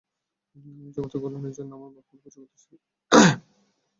আমি 0.55 0.91
জগতের 0.95 1.19
কল্যাণের 1.23 1.53
জন্য 1.57 1.71
আমার 1.77 1.89
ভাবগুলি 1.95 2.19
প্রচার 2.23 2.41
করতে 2.43 2.61
চাই। 2.63 2.79